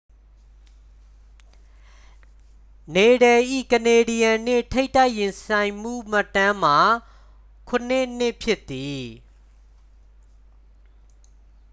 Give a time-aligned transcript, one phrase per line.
[2.95, 6.79] နေဒယ်၏ ကနေဒီးယန်း နှင့် ထိပ်တိုက်ရင်ဆိုင်မှုမှတ်တမ်းမှာ
[7.99, 9.05] 7-2 ဖြစ်သည်